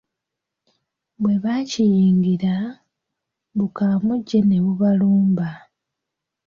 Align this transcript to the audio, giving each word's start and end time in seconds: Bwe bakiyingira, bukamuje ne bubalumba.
Bwe 1.21 1.35
bakiyingira, 1.43 2.55
bukamuje 3.57 4.37
ne 4.43 4.57
bubalumba. 4.63 5.49